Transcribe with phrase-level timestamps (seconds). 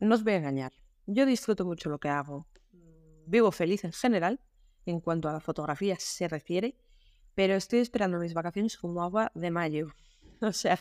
[0.00, 0.72] no os voy a engañar.
[1.06, 2.46] Yo disfruto mucho lo que hago.
[3.26, 4.40] Vivo feliz en general,
[4.86, 6.76] en cuanto a la fotografía se refiere,
[7.34, 9.88] pero estoy esperando mis vacaciones como agua de mayo.
[10.40, 10.78] O sea,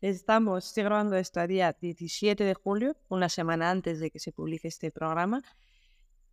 [0.00, 4.32] estamos, estoy grabando esto a día 17 de julio, una semana antes de que se
[4.32, 5.42] publique este programa.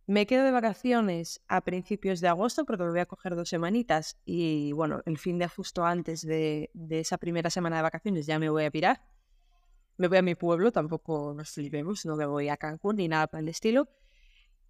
[0.06, 4.18] Me quedo de vacaciones a principios de agosto porque me voy a coger dos semanitas
[4.24, 8.40] y bueno, el fin de justo antes de, de esa primera semana de vacaciones ya
[8.40, 9.02] me voy a pirar
[9.96, 13.26] me voy a mi pueblo, tampoco nos flipemos, no me voy a Cancún ni nada
[13.26, 13.88] por el estilo.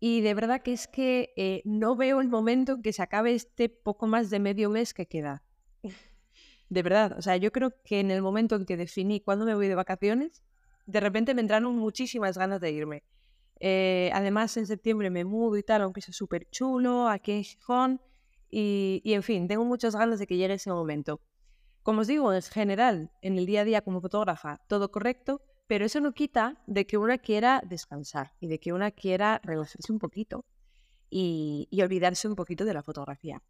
[0.00, 3.34] Y de verdad que es que eh, no veo el momento en que se acabe
[3.34, 5.42] este poco más de medio mes que queda.
[6.68, 9.54] De verdad, o sea, yo creo que en el momento en que definí cuándo me
[9.54, 10.42] voy de vacaciones,
[10.86, 13.04] de repente me entraron muchísimas ganas de irme.
[13.60, 18.00] Eh, además, en septiembre me mudo y tal, aunque es súper chulo, aquí en Gijón.
[18.50, 21.20] Y, y en fin, tengo muchas ganas de que llegue ese momento.
[21.84, 25.84] Como os digo, en general, en el día a día como fotógrafa, todo correcto, pero
[25.84, 29.98] eso no quita de que una quiera descansar y de que una quiera relajarse un
[29.98, 30.46] poquito
[31.10, 33.42] y, olvidarse un poquito de la fotografía.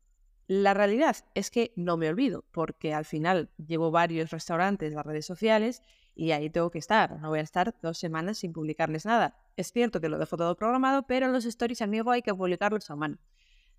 [0.48, 5.26] La realidad es que no me olvido, porque al final llevo varios restaurantes, las redes
[5.26, 5.80] sociales,
[6.16, 7.20] y ahí tengo que estar.
[7.20, 9.36] No voy a estar dos semanas sin publicarles nada.
[9.56, 12.96] Es cierto que lo dejo todo programado, pero los stories, amigo, hay que publicarlos a
[12.96, 13.18] mano.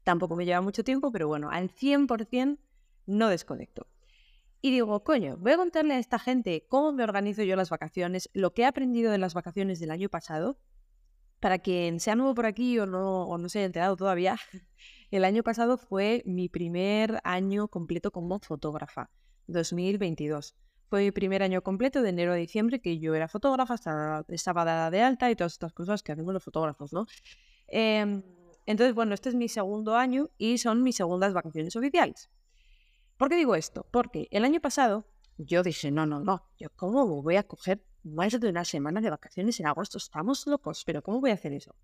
[0.05, 2.57] Tampoco me lleva mucho tiempo, pero bueno, al 100%
[3.05, 3.87] no desconecto.
[4.65, 8.31] Y digo, coño, voy a contarle a esta gente cómo me organizo yo las vacaciones,
[8.33, 10.57] lo que he aprendido de las vacaciones del año pasado.
[11.39, 14.39] Para quien sea nuevo por aquí o no, o no se haya enterado todavía,
[15.11, 19.11] el año pasado fue mi primer año completo como fotógrafa,
[19.45, 20.55] 2022.
[20.89, 23.75] Fue mi primer año completo de enero a diciembre que yo era fotógrafa,
[24.29, 27.05] estaba, dada de alta y todas estas cosas que hacemos los fotógrafos, ¿no?
[27.67, 28.23] Em,
[28.65, 32.31] entonces, bueno, este es mi segundo año y son mis segundas vacaciones oficiales.
[33.17, 33.87] ¿Por qué digo esto?
[33.91, 35.05] Porque el año pasado
[35.37, 39.09] yo dije, no, no, no, yo cómo voy a coger más de una semana de
[39.09, 41.75] vacaciones en agosto, estamos locos, pero ¿cómo voy a hacer eso?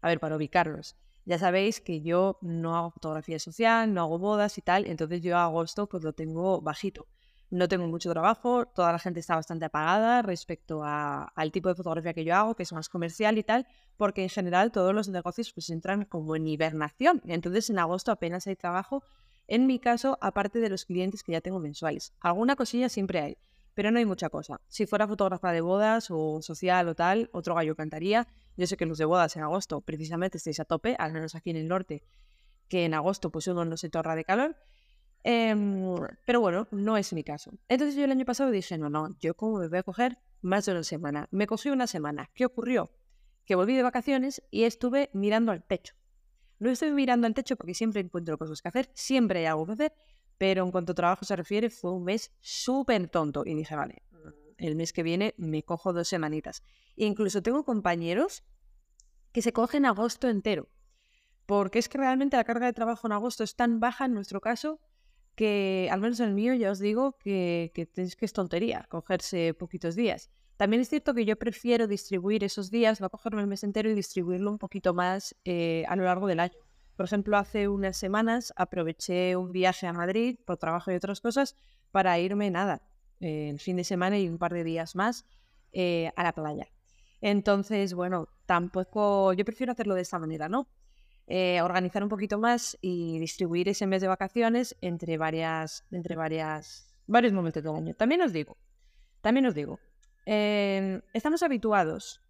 [0.00, 0.96] A ver, para ubicarlos.
[1.26, 5.38] Ya sabéis que yo no hago fotografía social, no hago bodas y tal, entonces yo
[5.38, 7.06] agosto pues lo tengo bajito.
[7.50, 12.14] No tengo mucho trabajo, toda la gente está bastante apagada respecto al tipo de fotografía
[12.14, 15.52] que yo hago, que es más comercial y tal, porque en general todos los negocios
[15.52, 17.22] pues entran como en hibernación.
[17.26, 19.04] Entonces en agosto apenas hay trabajo
[19.50, 22.12] en mi caso, aparte de los clientes que ya tengo mensuales.
[22.20, 23.36] Alguna cosilla siempre hay,
[23.74, 24.60] pero no hay mucha cosa.
[24.68, 28.28] Si fuera fotógrafa de bodas o social o tal, otro gallo cantaría.
[28.56, 31.50] Yo sé que los de bodas en agosto precisamente estáis a tope, al menos aquí
[31.50, 32.04] en el norte,
[32.68, 34.56] que en agosto pues uno no se torra de calor.
[35.24, 37.50] Em, pero bueno, no es mi caso.
[37.68, 40.64] Entonces yo el año pasado dije, no, no, yo como me voy a coger más
[40.66, 41.26] de una semana.
[41.32, 42.30] Me cogí una semana.
[42.34, 42.88] ¿Qué ocurrió?
[43.44, 45.94] Que volví de vacaciones y estuve mirando al techo.
[46.60, 49.72] No estoy mirando al techo porque siempre encuentro cosas que hacer, siempre hay algo que
[49.72, 49.94] hacer,
[50.36, 53.44] pero en cuanto a trabajo se refiere, fue un mes súper tonto.
[53.46, 54.02] Y dije, vale,
[54.58, 56.62] el mes que viene me cojo dos semanitas.
[56.96, 58.44] E incluso tengo compañeros
[59.32, 60.68] que se cogen agosto entero.
[61.46, 64.40] Porque es que realmente la carga de trabajo en agosto es tan baja en nuestro
[64.42, 64.80] caso
[65.34, 68.86] que, al menos en el mío, ya os digo que, que es que es tontería
[68.90, 70.30] cogerse poquitos días.
[70.60, 73.94] También es cierto que yo prefiero distribuir esos días, no cogerme el mes entero y
[73.94, 76.52] distribuirlo un poquito más eh, a lo largo del año.
[76.96, 81.56] Por ejemplo, hace unas semanas aproveché un viaje a Madrid por trabajo y otras cosas
[81.92, 82.82] para irme nada,
[83.20, 85.24] eh, el fin de semana y un par de días más
[85.72, 86.68] eh, a la playa.
[87.22, 90.68] Entonces, bueno, tampoco, yo prefiero hacerlo de esta manera, ¿no?
[91.62, 97.32] organizar un poquito más y distribuir ese mes de vacaciones entre varias, entre varias, varios
[97.32, 97.94] momentos del año.
[97.94, 98.58] También os digo,
[99.22, 99.78] también os digo,
[100.26, 102.22] Em, estamos habituados,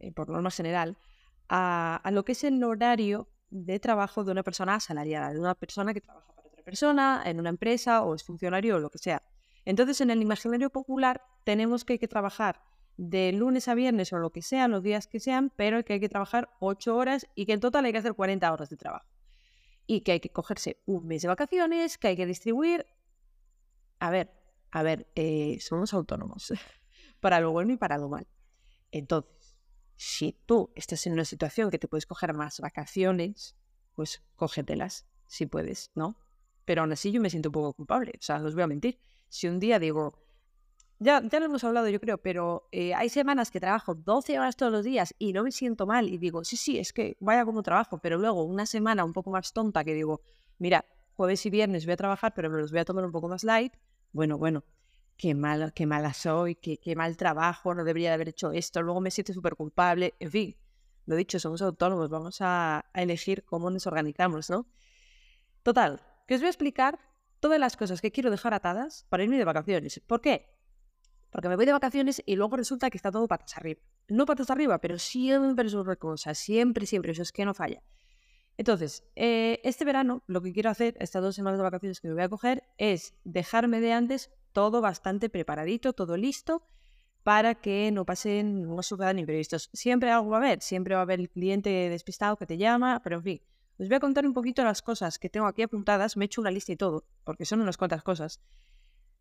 [0.00, 0.96] eh, por norma general,
[1.48, 5.92] a, lo que es el horario de trabajo de una persona asalariada, de una persona
[5.92, 9.22] que trabaja para otra persona, en una empresa o es funcionario o lo que sea.
[9.64, 12.62] Entonces, en el imaginario popular tenemos que hay que trabajar
[12.96, 16.00] de lunes a viernes o lo que sea, los días que sean, pero que hay
[16.00, 19.06] que trabajar 8 horas y que en total hay que hacer 40 horas de trabajo.
[19.86, 22.86] Y que hay que cogerse un mes de vacaciones, que hay que distribuir.
[23.98, 24.30] A ver,
[24.70, 26.52] a ver, eh, somos autónomos.
[27.22, 28.26] para lo bueno y para lo mal.
[28.90, 29.56] Entonces,
[29.96, 33.56] si tú estás en una situación que te puedes coger más vacaciones,
[33.94, 36.16] pues cógetelas, si puedes, ¿no?
[36.64, 38.66] Pero aún así yo me siento un poco culpable, o sea, no os voy a
[38.66, 38.98] mentir.
[39.28, 40.18] Si un día digo,
[40.98, 44.56] ya, ya lo hemos hablado yo creo, pero eh, hay semanas que trabajo 12 horas
[44.56, 47.44] todos los días y no me siento mal y digo, sí, sí, es que vaya
[47.44, 50.22] como trabajo, pero luego una semana un poco más tonta que digo,
[50.58, 53.28] mira, jueves y viernes voy a trabajar, pero me los voy a tomar un poco
[53.28, 53.74] más light,
[54.12, 54.64] bueno, bueno,
[55.22, 58.82] qué, mal, qué mala soy, qué, qué mal trabajo, no debería de haber hecho esto,
[58.82, 60.56] luego me siento súper culpable, en fin,
[61.06, 64.66] lo dicho, somos autónomos, vamos a, elegir cómo nos organizamos, ¿no?
[65.62, 66.98] Total, que os voy a explicar
[67.38, 70.00] todas las cosas que quiero dejar atadas para irme de vacaciones.
[70.08, 70.48] ¿Por qué?
[71.30, 73.80] Porque me voy de vacaciones y luego resulta que está todo patas arriba.
[74.08, 77.80] no patas arriba, pero siempre sobre cosas, siempre, siempre, eso es que no falla.
[78.56, 82.14] Entonces, eh, este verano lo que quiero hacer, estas dos semanas de vacaciones que me
[82.14, 86.62] voy a coger, es dejarme de antes todo bastante preparadito, todo listo,
[87.22, 89.70] para que no pasen, no sucedan imprevistos.
[89.72, 93.00] Siempre algo va a haber, siempre va a haber el cliente despistado que te llama,
[93.02, 93.42] pero en fin,
[93.78, 96.40] os voy a contar un poquito las cosas que tengo aquí apuntadas, me he hecho
[96.40, 98.40] una lista y todo, porque son unas cuantas cosas,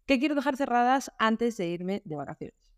[0.05, 2.71] que quiero dejar cerradas antes de irme de vacaciones.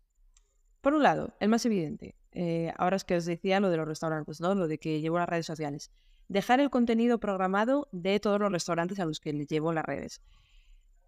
[0.80, 3.88] Por un lado, el más evidente, eh, ahora es que os decía lo de los
[3.88, 4.54] restaurantes, ¿no?
[4.54, 5.90] Lo de que llevo las redes sociales.
[6.28, 10.20] Dejar el contenido programado de todos los restaurantes a los que llevo las redes.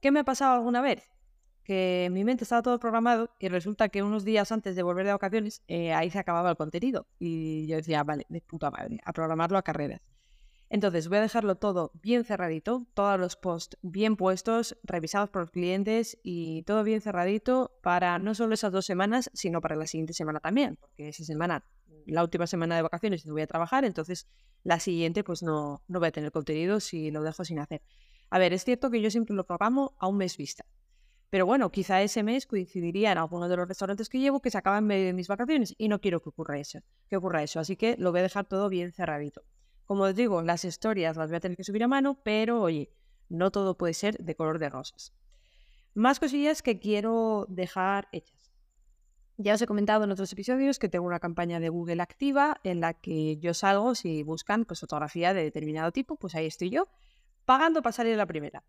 [0.00, 1.10] ¿Qué me ha pasado alguna vez?
[1.67, 5.05] Que en mi mente estaba todo programado y resulta que unos días antes de volver
[5.05, 7.09] de vacaciones, eh, ahí se acababa el contenido.
[7.19, 10.01] Y yo decía, vale, de puta madre, a programarlo a carreras.
[10.69, 15.51] Entonces voy a dejarlo todo bien cerradito, todos los posts bien puestos, revisados por los
[15.51, 20.13] clientes y todo bien cerradito para no solo esas dos semanas, sino para la siguiente
[20.13, 21.65] semana también, porque esa semana,
[22.07, 24.29] la última semana de vacaciones no voy a trabajar, entonces
[24.63, 27.83] la siguiente pues no, no voy a tener contenido si lo dejo sin hacer.
[28.31, 30.65] A ver, es cierto que yo siempre lo programo a un mes vista.
[31.31, 34.58] Pero bueno, quizá ese mes coincidiría en alguno de los restaurantes que llevo que se
[34.58, 37.58] acaban de mis vacaciones y no quiero que ocurra eso, que ocurra eso.
[37.58, 39.43] Así que lo voy a dejar todo bien cerradito.
[39.84, 42.90] Como os digo, las historias las voy a tener que subir a mano, pero oye,
[43.28, 45.12] no todo puede ser de color de rosas.
[45.94, 48.52] Más cosillas que quiero dejar hechas.
[49.38, 52.81] Ya os he comentado en otros episodios que tengo una campaña de Google activa en
[52.81, 56.88] la que yo salgo, si buscan pues, fotografía de determinado tipo, pues ahí estoy yo,
[57.44, 58.64] pagando para salir la primera.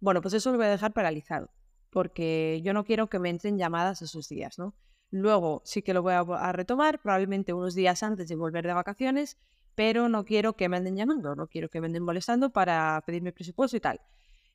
[0.00, 1.50] Bueno, pues eso lo voy a dejar paralizado,
[1.92, 4.74] porque yo no quiero que me entren llamadas esos días, ¿no?
[5.10, 9.36] Luego sí que lo voy a retomar, probablemente unos días antes de volver de vacaciones,
[9.74, 13.32] pero no quiero que me anden llamando, no quiero que me anden molestando para pedirme
[13.32, 14.00] presupuesto y tal.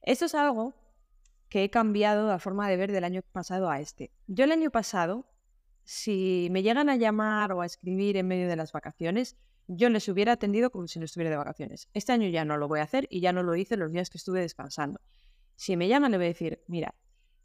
[0.01, 0.73] Esto es algo
[1.47, 4.11] que he cambiado la forma de ver del año pasado a este.
[4.25, 5.27] Yo el año pasado,
[5.83, 9.37] si me llegan a llamar o a escribir en medio de las vacaciones,
[9.67, 11.87] yo les hubiera atendido como si no estuviera de vacaciones.
[11.93, 14.09] Este año ya no lo voy a hacer y ya no lo hice los días
[14.09, 14.99] que estuve descansando.
[15.55, 16.95] Si me llaman, le voy a decir, mira,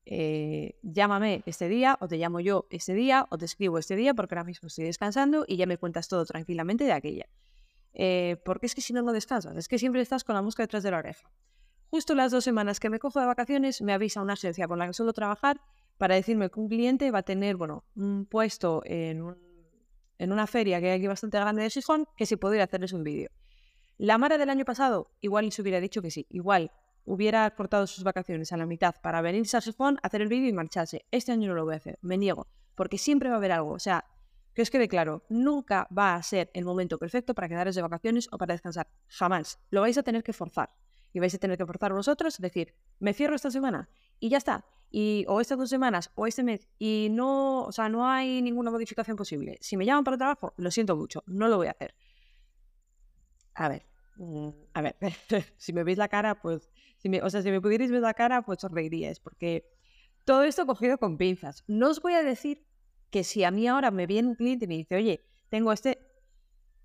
[0.04, 4.14] eh, llámame este día o te llamo yo este día o te escribo este día
[4.14, 7.26] porque ahora mismo estoy descansando y ya me cuentas todo tranquilamente de aquella.
[7.94, 10.62] Eh, porque es que si no, no descansas, es que siempre estás con la mosca
[10.62, 11.30] detrás de la oreja.
[11.90, 14.86] Justo las dos semanas que me cojo de vacaciones me avisa una agencia con la
[14.86, 15.60] que suelo trabajar
[15.98, 19.36] para decirme que un cliente va a tener, bueno, un puesto en,
[20.18, 23.04] en una feria que hay aquí bastante grande de Sijón, que si podría hacerles un
[23.04, 23.30] vídeo.
[23.98, 26.72] La Mara del año pasado igual se hubiera dicho que sí, igual
[27.04, 30.52] hubiera cortado sus vacaciones a la mitad para venirse a Sijón, hacer el vídeo y
[30.52, 31.06] marcharse.
[31.10, 33.72] Este año no lo voy a hacer, me niego, porque siempre va a haber algo.
[33.72, 34.04] O sea,
[34.54, 38.28] que os quede claro, nunca va a ser el momento perfecto para quedaros de vacaciones
[38.32, 38.88] o para descansar.
[39.08, 39.58] Jamás.
[39.70, 40.70] Lo vais a tener que forzar.
[41.14, 43.88] Y vais a tener que forzar vosotros, decir, me cierro esta semana
[44.18, 44.64] y ya está.
[44.90, 48.70] Y, o estas dos semanas o este mes y no, o sea, no hay ninguna
[48.70, 49.58] modificación posible.
[49.60, 51.94] Si me llaman para trabajo, lo siento mucho, no lo voy a hacer.
[53.54, 54.96] A ver, mm, a ver,
[55.56, 56.70] si me veis la cara, pues,
[57.02, 59.68] si me, o sea, si me pudierais ver la cara, pues os reiríais, porque
[60.24, 61.64] todo esto cogido con pinzas.
[61.66, 62.64] No os voy a decir
[63.10, 65.98] que si a mí ahora me viene un cliente y me dice, oye, tengo este,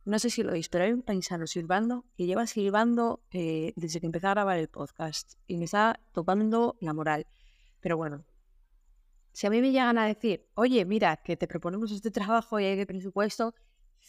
[0.05, 3.99] no sé si lo veis, pero hay un paisano silbando que lleva silbando eh, desde
[3.99, 7.27] que empecé a grabar el podcast y me está topando la moral.
[7.79, 8.25] Pero bueno,
[9.33, 12.65] si a mí me llegan a decir, oye, mira, que te proponemos este trabajo y
[12.65, 13.53] hay de presupuesto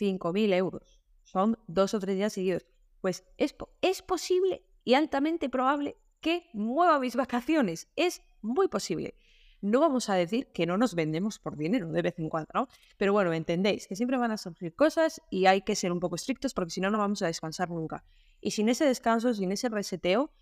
[0.01, 2.65] 5.000 euros, son dos o tres días seguidos,
[3.03, 7.89] pues es, es posible y altamente probable que mueva mis vacaciones.
[7.95, 9.19] Es muy posible.
[9.61, 12.69] No vamos a decir que no nos vendemos por dinero de vez en cuando.
[12.97, 16.17] Pero bueno, entendéis que siempre van a surgir cosas y hay que ser un poco
[16.17, 18.03] estrictos porque si no, no vamos a descansar nunca.
[18.41, 20.33] Y sin ese descanso, sin ese reseteo,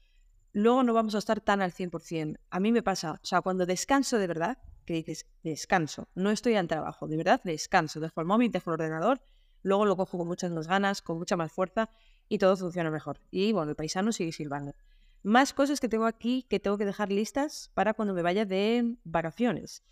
[0.53, 2.39] luego no vamos a estar tan al 100%.
[2.49, 6.55] A mí me pasa, o sea, cuando descanso de verdad, que dices, descanso, no estoy
[6.55, 9.21] en trabajo, de verdad descanso, dejo el móvil, dejo el ordenador,
[9.63, 11.91] luego lo cojo con muchas más ganas, con mucha más fuerza
[12.29, 13.21] y todo funciona mejor.
[13.31, 14.75] Y bueno, el paisano sigue silbando.
[15.23, 18.97] Más cosas que tengo aquí que tengo que dejar listas para cuando me vaya de
[19.05, 19.83] vacaciones.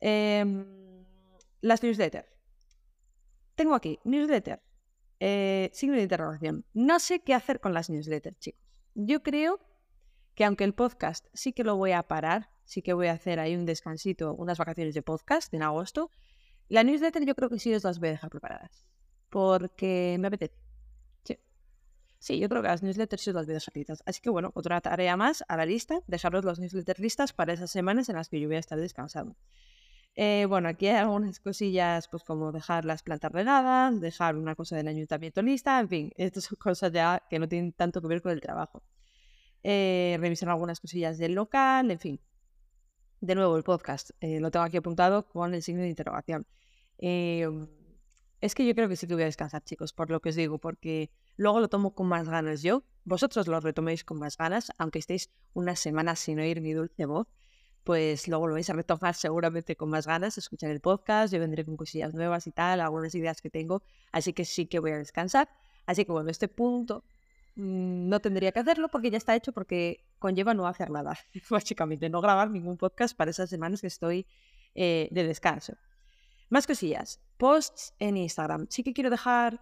[0.00, 0.66] Em,
[1.60, 2.28] las newsletters.
[3.54, 4.62] Tengo aquí newsletter,
[5.20, 6.64] eh, signo de interrogación.
[6.74, 8.62] No sé qué hacer con las newsletters, chicos.
[8.94, 9.58] Yo creo
[10.34, 13.40] que aunque el podcast sí que lo voy a parar, sí que voy a hacer
[13.40, 16.10] ahí un descansito, unas vacaciones de podcast en agosto,
[16.68, 18.86] la newsletter yo creo que sí os las voy a dejar preparadas.
[19.30, 20.67] Porque me apetece.
[22.18, 24.02] Sí, yo creo que las newsletters son las vidas listas.
[24.04, 27.70] Así que bueno, otra tarea más a la lista, dejaros las newsletters listas para esas
[27.70, 29.36] semanas en las que yo voy a estar descansando.
[30.16, 34.74] Eh, bueno, aquí hay algunas cosillas, pues como dejar las plantas regadas, dejar una cosa
[34.76, 38.20] del ayuntamiento lista, en fin, estas son cosas ya que no tienen tanto que ver
[38.20, 38.82] con el trabajo.
[39.62, 42.20] Eh, revisar algunas cosillas del local, en fin.
[43.20, 46.46] De nuevo, el podcast eh, lo tengo aquí apuntado con el signo de interrogación.
[48.40, 50.36] Es que yo creo que sí que voy a descansar, chicos, por lo que os
[50.36, 52.84] digo, porque luego lo tomo con más ganas yo.
[53.04, 57.26] Vosotros lo retoméis con más ganas, aunque estéis una semana sin oír mi dulce voz,
[57.82, 61.64] pues luego lo vais a retomar seguramente con más ganas, escuchar el podcast, yo vendré
[61.64, 64.98] con cosillas nuevas y tal, algunas ideas que tengo, así que sí que voy a
[64.98, 65.48] descansar.
[65.86, 67.04] Así que bueno, este punto
[67.56, 71.18] mm, no tendría que hacerlo porque ya está hecho, porque conlleva no hacer nada,
[71.50, 74.26] básicamente, no grabar ningún podcast para esas semanas que estoy
[74.74, 75.74] eh, de descanso.
[76.50, 77.20] Más cosillas.
[77.36, 78.66] Posts en Instagram.
[78.70, 79.60] Sí que quiero dejar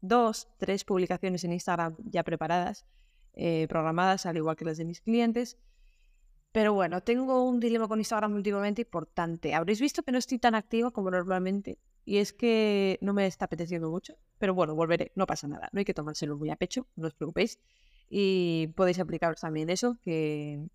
[0.00, 2.86] dos, tres publicaciones en Instagram ya preparadas,
[3.32, 5.58] eh, programadas, al igual que las de mis clientes.
[6.52, 9.54] Pero bueno, tengo un dilema con Instagram últimamente importante.
[9.54, 11.78] Habréis visto que no estoy tan activa como normalmente.
[12.04, 14.14] Y es que no me está apeteciendo mucho.
[14.38, 15.68] Pero bueno, volveré, no pasa nada.
[15.72, 17.58] No hay que tomárselo muy a pecho, no os preocupéis.
[18.08, 20.68] Y podéis aplicaros también eso, que,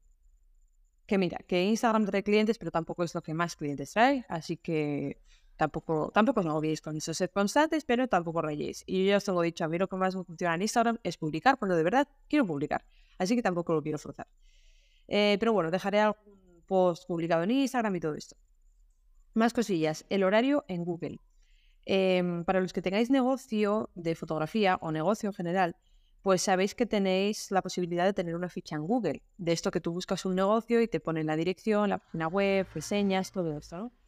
[1.07, 4.25] que mira, que Instagram trae clientes, pero tampoco es lo que más clientes trae.
[4.27, 5.21] Así que
[5.61, 8.83] Tampoco, tampoco os con eso, sed constantes, pero tampoco reyéis.
[8.87, 10.97] Y yo ya os tengo dicho, a mí lo que más me funciona en Instagram
[11.03, 12.83] es publicar, cuando de verdad quiero publicar.
[13.19, 14.25] Así que tampoco lo quiero forzar.
[15.07, 18.35] Eh, pero bueno, dejaré algún post publicado en Instagram y todo esto.
[19.35, 20.03] Más cosillas.
[20.09, 21.19] El horario en Google.
[21.85, 25.75] Em, para los que tengáis negocio de fotografía o negocio en general,
[26.23, 29.21] pues sabéis que tenéis la posibilidad de tener una ficha en Google.
[29.37, 32.65] De esto que tú buscas un negocio y te ponen la dirección, la página web,
[32.73, 34.00] reseñas, todo esto, ¿no?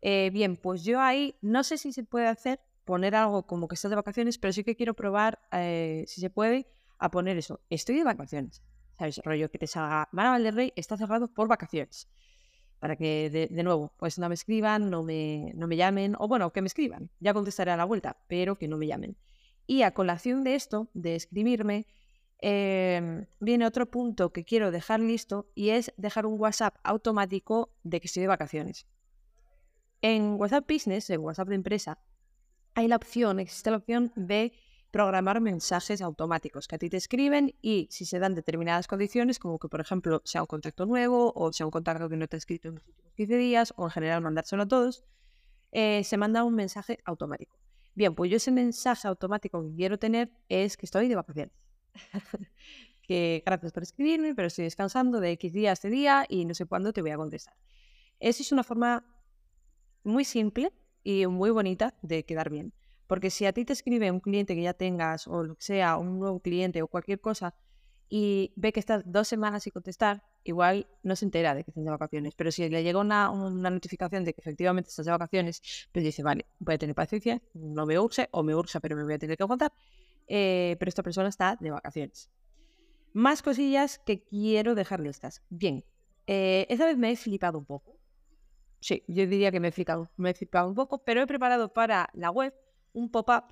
[0.00, 3.74] Eh, bien, pues yo ahí no sé si se puede hacer, poner algo como que
[3.74, 7.60] estás de vacaciones, pero sí que quiero probar, eh, si se puede, a poner eso.
[7.70, 8.62] Estoy de vacaciones.
[8.98, 9.20] ¿Sabes?
[9.24, 12.08] Rollo que te salga Mara Rey está cerrado por vacaciones.
[12.78, 16.52] Para que, de, nuevo, pues no me escriban, no me, no me llamen, o bueno,
[16.52, 17.10] que me escriban.
[17.20, 19.16] Ya contestaré a la vuelta, pero que no me llamen.
[19.66, 21.86] Y a colación de esto, de escribirme,
[22.38, 28.00] em, viene otro punto que quiero dejar listo y es dejar un WhatsApp automático de
[28.00, 28.86] que estoy de vacaciones.
[30.08, 31.98] En WhatsApp Business, en WhatsApp de empresa,
[32.74, 34.52] hay la opción, existe la opción de
[34.92, 39.58] programar mensajes automáticos que a ti te escriben y si se dan determinadas condiciones, como
[39.58, 42.38] que por ejemplo sea un contacto nuevo o sea un contacto que no te ha
[42.38, 45.02] escrito en los últimos 15 días o en general mandárselo a todos,
[45.72, 47.58] eh, se manda un mensaje automático.
[47.96, 51.56] Bien, pues yo ese mensaje automático que quiero tener es que estoy de vacaciones.
[53.02, 56.54] que gracias por escribirme, pero estoy descansando de X día a este día y no
[56.54, 57.56] sé cuándo te voy a contestar.
[58.20, 59.04] Esa es una forma
[60.06, 60.72] muy simple
[61.02, 62.72] y muy bonita de quedar bien.
[63.06, 65.96] Porque si a ti te escribe un cliente que ya tengas, o lo que sea,
[65.96, 67.54] un nuevo cliente o cualquier cosa,
[68.08, 71.84] y ve que estás dos semanas sin contestar, igual no se entera de que estás
[71.84, 72.34] de vacaciones.
[72.34, 76.46] Pero si le llega una, notificación de que efectivamente estás de vacaciones, pues dice, vale,
[76.58, 79.36] voy a tener paciencia, no me urge, o me urge, pero me voy a tener
[79.36, 79.72] que aguantar.
[80.28, 82.30] Eh, pero esta persona está de vacaciones.
[83.12, 85.42] Más cosillas que quiero dejar listas.
[85.48, 85.84] Bien,
[86.26, 87.96] eh, esta vez me he flipado un poco
[88.86, 91.72] Sí, yo diría que me he flipado, me he flipado un poco, pero he preparado
[91.72, 92.54] para la web
[92.92, 93.42] un pop-up.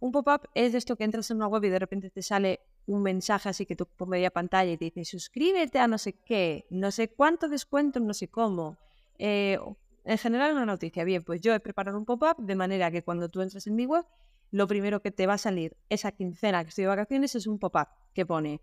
[0.00, 3.02] Un pop-up es esto que entras en una web y de repente te sale un
[3.02, 6.66] mensaje así que tú por media pantalla y te dice suscríbete a no sé qué,
[6.68, 8.76] no sé cuánto descuento, no sé cómo.
[9.16, 9.58] Eh,
[10.04, 11.04] en general una noticia.
[11.04, 13.86] Bien, pues yo he preparado un pop-up de manera que cuando tú entres en mi
[13.86, 14.04] web,
[14.50, 17.58] lo primero que te va a salir esa quincena que estoy de vacaciones es un
[17.58, 18.60] pop-up que pone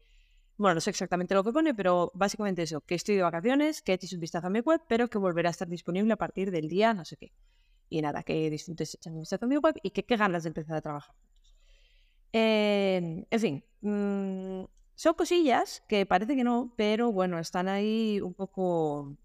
[0.59, 3.93] bueno, no sé exactamente lo que pone, pero básicamente eso, que estoy de vacaciones, que
[3.93, 6.69] echéis un vistazo a mi web, pero que volverá a estar disponible a partir del
[6.69, 7.31] día no sé qué.
[7.89, 10.75] Y nada, que disfrutes echando un vistazo a mi web y que ganas de empezar
[10.77, 11.15] a trabajar
[12.31, 19.15] en fin, mm, son cosillas que parece que no, pero bueno, están ahí un poco...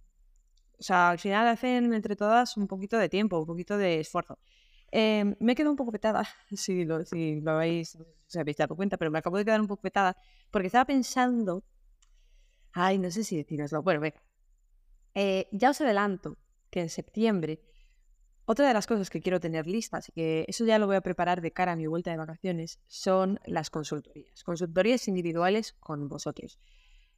[0.78, 4.38] O sea, al final hacen entre todas un poquito de tiempo, un poquito de esfuerzo.
[4.96, 6.22] Em, me quedo un poco petada,
[6.52, 7.98] si lo, si lo habéis,
[8.28, 10.16] si habéis dado cuenta, pero me acabo de quedar un poco petada
[10.52, 11.64] porque estaba pensando,
[12.72, 14.22] ay, no sé si deciroslo, bueno, venga,
[15.16, 16.38] eh, ya os adelanto
[16.70, 17.60] que en septiembre
[18.44, 21.00] otra de las cosas que quiero tener listas y que eso ya lo voy a
[21.00, 26.60] preparar de cara a mi vuelta de vacaciones son las consultorías, consultorías individuales con vosotros.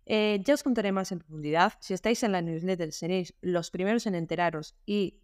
[0.06, 1.74] Eh, ya os contaré más en profundidad.
[1.80, 5.20] Si estáis en la newsletter, seréis los primeros en enteraros y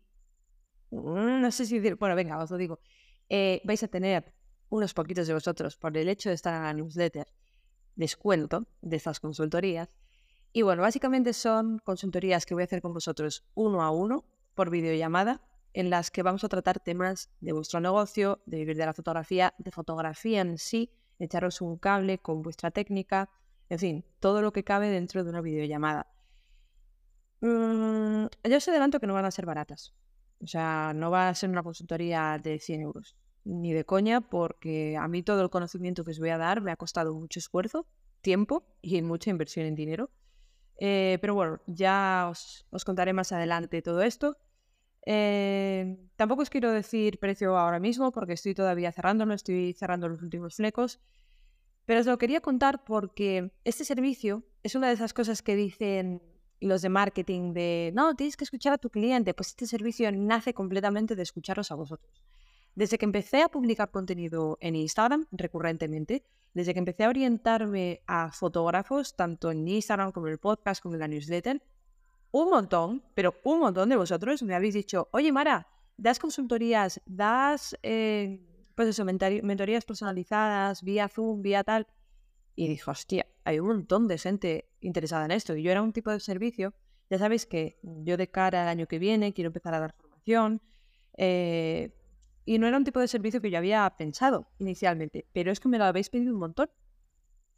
[0.92, 2.80] no sé si decir, bueno, venga, os lo digo,
[3.28, 4.34] eh, vais a tener
[4.68, 7.26] unos poquitos de vosotros por el hecho de estar en la newsletter
[7.94, 9.88] descuento de estas consultorías.
[10.52, 14.70] Y bueno, básicamente son consultorías que voy a hacer con vosotros uno a uno por
[14.70, 15.40] videollamada,
[15.72, 19.54] en las que vamos a tratar temas de vuestro negocio, de vivir de la fotografía,
[19.56, 23.30] de fotografía en sí, echaros un cable con vuestra técnica,
[23.70, 26.06] en fin, todo lo que cabe dentro de una videollamada.
[27.40, 29.94] Mm, yo os adelanto que no van a ser baratas.
[30.42, 34.96] O sea, no va a ser una consultoría de 100 euros, ni de coña, porque
[34.96, 37.86] a mí todo el conocimiento que os voy a dar me ha costado mucho esfuerzo,
[38.20, 40.10] tiempo y mucha inversión en dinero.
[40.78, 44.36] Eh, pero bueno, ya os, contaré más adelante todo esto.
[45.06, 50.08] Eh, tampoco os quiero decir precio ahora mismo porque estoy todavía cerrando, no estoy cerrando
[50.08, 51.00] los últimos flecos,
[51.86, 56.22] pero os lo quería contar porque este servicio es una de esas cosas que dicen
[56.62, 60.54] los de marketing de, no, tienes que escuchar a tu cliente, pues este servicio nace
[60.54, 62.22] completamente de escucharos a vosotros.
[62.74, 68.32] Desde que empecé a publicar contenido en Instagram recurrentemente, desde que empecé a orientarme a
[68.32, 71.62] fotógrafos, tanto en Instagram como en el podcast, como en la newsletter,
[72.30, 77.76] un montón, pero un montón de vosotros me habéis dicho, oye Mara, das consultorías, das
[77.82, 78.40] eh,
[78.74, 81.86] pues eso, mentorías personalizadas, vía Zoom, vía tal.
[82.54, 85.56] Y dije, hostia, hay un montón de gente interesada en esto.
[85.56, 86.74] Y yo era un tipo de servicio,
[87.10, 90.62] ya sabéis que yo de cara al año que viene quiero empezar a dar formación.
[91.16, 91.92] Eh,
[92.44, 95.68] y no era un tipo de servicio que yo había pensado inicialmente, pero es que
[95.68, 96.70] me lo habéis pedido un montón.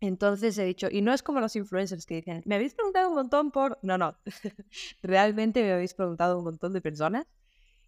[0.01, 3.15] Entonces he dicho, y no es como los influencers que dicen, me habéis preguntado un
[3.15, 3.79] montón por...
[3.83, 4.19] No, no,
[5.03, 7.27] realmente me habéis preguntado un montón de personas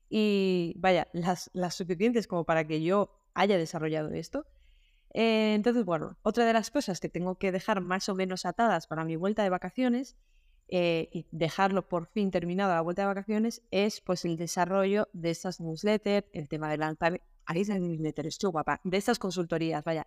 [0.08, 4.46] y vaya, las, las suficientes como para que yo haya desarrollado esto.
[5.18, 8.86] Eh, entonces, bueno, otra de las cosas que tengo que dejar más o menos atadas
[8.86, 10.16] para mi vuelta de vacaciones
[10.68, 15.30] eh, y dejarlo por fin terminado la vuelta de vacaciones es pues el desarrollo de
[15.30, 19.82] estas newsletters, el tema de lanzar, ahí es el newsletter, es guapa, de estas consultorías,
[19.84, 20.06] vaya,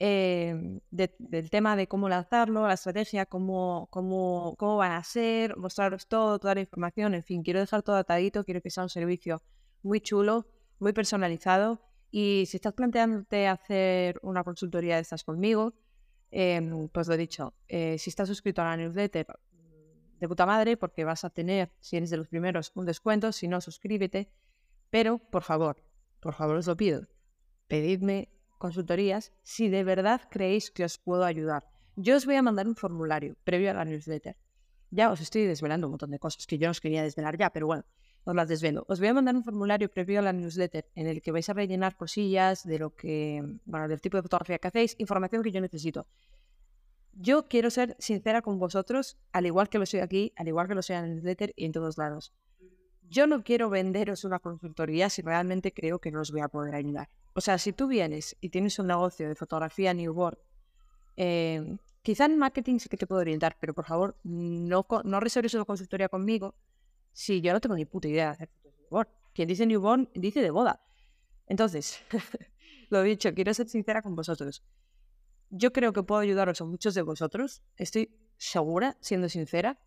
[0.00, 6.06] Em, del tema de cómo lanzarlo, la estrategia, cómo, cómo, cómo van a ser, mostraros
[6.06, 9.42] todo, toda la información, en fin, quiero dejar todo atadito, quiero que sea un servicio
[9.82, 10.46] muy chulo,
[10.78, 11.80] muy personalizado
[12.10, 15.74] y si estás planteándote hacer una consultoría de estas conmigo,
[16.30, 19.26] em, pues lo he dicho, eh, si estás suscrito a la newsletter,
[20.20, 23.46] de puta madre, porque vas a tener, si eres de los primeros, un descuento, si
[23.46, 24.30] no, suscríbete,
[24.90, 25.82] pero por favor,
[26.20, 27.06] por favor os lo pido,
[27.68, 31.70] pedidme consultorías si de verdad creéis que os puedo ayudar.
[31.94, 34.36] Yo os voy a mandar un formulario previo a la newsletter.
[34.90, 37.50] Ya os estoy desvelando un montón de cosas que yo no os quería desvelar ya,
[37.50, 37.84] pero bueno,
[38.28, 38.84] os las desvelo.
[38.88, 41.54] Os voy a mandar un formulario previo a la newsletter en el que vais a
[41.54, 45.62] rellenar cosillas de lo que, bueno, del tipo de fotografía que hacéis, información que yo
[45.62, 46.06] necesito.
[47.14, 50.74] Yo quiero ser sincera con vosotros, al igual que lo soy aquí, al igual que
[50.74, 52.34] lo soy en la newsletter y en todos lados.
[53.08, 56.74] Yo no quiero venderos una consultoría si realmente creo que no os voy a poder
[56.74, 57.08] ayudar.
[57.32, 60.36] O sea, si tú vienes y tienes un negocio de fotografía newborn,
[61.16, 65.54] eh, quizá en marketing sí que te puedo orientar, pero por favor, no, no reserves
[65.54, 66.54] una consultoría conmigo
[67.18, 69.10] si yo no tengo ni puta idea de hacer fotos newborn.
[69.34, 70.80] Quien dice newborn dice de boda.
[71.48, 72.00] Entonces,
[72.90, 74.62] lo dicho, quiero ser sincera con vosotros.
[75.50, 79.80] Yo creo que puedo ayudaros a muchos de vosotros, estoy segura, siendo sincera,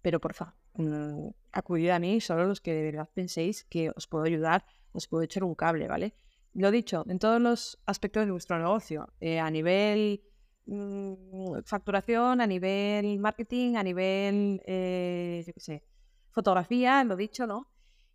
[0.00, 4.06] pero por favor, mm, acudid a mí solo los que de verdad penséis que os
[4.06, 6.14] puedo ayudar, os puedo echar un cable, ¿vale?
[6.54, 10.22] lo dicho, en todos los aspectos de vuestro negocio, eh, a nivel
[10.64, 15.89] mm, facturación, a nivel marketing, a nivel, eh, yo qué sé,
[16.30, 17.68] fotografía, lo dicho, ¿no?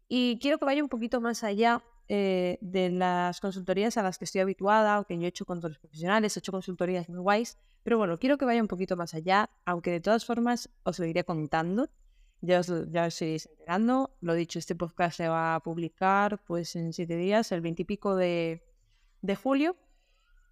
[0.07, 4.25] Y quiero que vaya un poquito más allá eh, de las consultorías a las que
[4.25, 7.19] estoy habituada, o que yo he hecho con todos los profesionales, he hecho consultorías muy
[7.19, 10.99] guays, pero bueno, quiero que vaya un poquito más allá, aunque de todas formas os
[10.99, 11.89] lo iré contando
[12.41, 14.15] ya os, ya os iréis enterando.
[14.21, 18.63] Lo dicho, este podcast se va a publicar pues en siete días, el veintipico de,
[19.21, 19.75] de julio.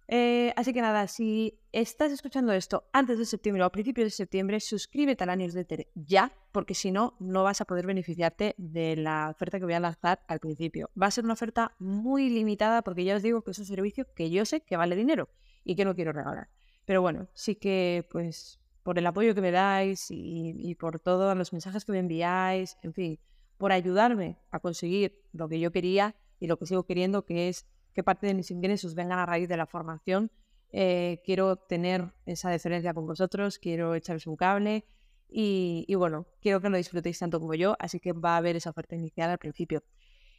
[0.06, 4.10] Eh, así que nada, si estás escuchando esto antes de septiembre o a principios de
[4.10, 8.96] septiembre, suscríbete a la newsletter ya, porque si no, no vas a poder beneficiarte de
[8.96, 10.90] la oferta que voy a lanzar al principio.
[11.00, 14.06] Va a ser una oferta muy limitada porque ya os digo que es un servicio
[14.14, 15.30] que yo sé que vale dinero
[15.64, 16.50] y que no quiero regalar.
[16.84, 21.52] Pero bueno, sí que pues por el apoyo que me dais y, por todos los
[21.52, 23.18] mensajes que me enviáis, en fin,
[23.56, 27.66] por ayudarme a conseguir lo que yo quería y lo que sigo queriendo, que es
[27.94, 30.30] que parte de mis ingresos vengan a raíz de la formación.
[30.72, 34.84] Eh, quiero tener esa diferencia con vosotros, quiero echaros un cable
[35.28, 38.56] y, y, bueno, quiero que lo disfrutéis tanto como yo, así que va a haber
[38.56, 39.82] esa oferta inicial al principio.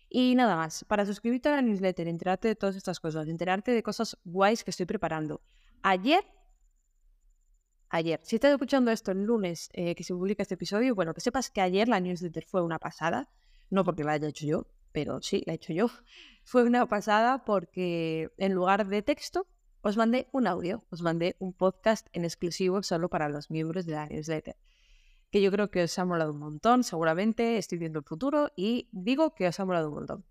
[0.10, 3.82] Y nada más, para suscribirte a la newsletter, enterarte de todas estas cosas, enterarte de
[3.82, 5.42] cosas guays que estoy preparando.
[5.82, 6.24] Ayer
[7.90, 8.20] ayer.
[8.24, 11.50] Si estás escuchando esto el lunes eh, que se publica este episodio, bueno, que sepas
[11.50, 13.30] que ayer la newsletter fue una pasada,
[13.70, 15.88] no porque la haya hecho yo, pero sí, la he hecho yo.
[16.46, 19.46] Fue una pasada porque en lugar de texto
[19.82, 23.92] os mandé un audio, os mandé un podcast en exclusivo solo para los miembros de
[23.92, 24.56] la newsletter,
[25.32, 28.88] que yo creo que os ha molado un montón, seguramente estoy viendo el futuro y
[28.94, 30.26] digo que os ha molado un montón.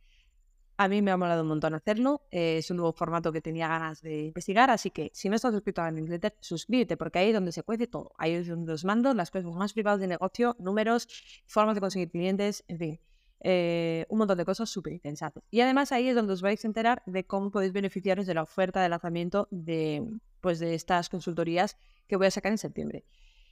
[0.79, 2.22] A mí me ha molado un montón hacerlo.
[2.33, 5.53] Eh, es un nuevo formato que tenía ganas de investigar, así que si no estás
[5.53, 8.12] suscrito a la newsletter, suscríbete, porque ahí es donde se cuece todo.
[8.18, 11.07] Ahí es donde os mando las cosas más privadas de negocio, números,
[11.46, 13.00] formas de conseguir clientes, en fin.
[13.46, 15.42] Eh, un montón de cosas súper interesantes.
[15.50, 18.42] Y además ahí es donde os vais a enterar de cómo podéis beneficiaros de la
[18.42, 20.02] oferta de lanzamiento de,
[20.40, 21.76] pues, de estas consultorías
[22.09, 23.04] que voy a sacar en septiembre.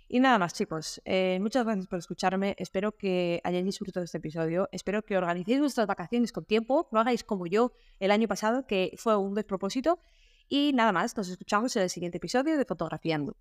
[0.09, 1.03] Y nada más, chicos.
[1.05, 2.55] Eh, muchas gracias por escucharme.
[2.59, 4.67] Espero que hayáis disfrutado de este episodio.
[4.73, 6.89] Espero que organicéis vuestras vacaciones con tiempo.
[6.91, 9.99] No hagáis como yo el año pasado, que fue un despropósito.
[10.49, 13.37] Y nada más, nos escuchamos en el siguiente episodio de Fotografiando.